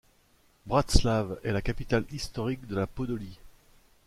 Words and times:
Bratslav 0.65 1.37
est 1.43 1.51
la 1.51 1.61
capitale 1.61 2.05
historique 2.09 2.65
de 2.65 2.73
la 2.75 2.87
Podolie. 2.87 3.37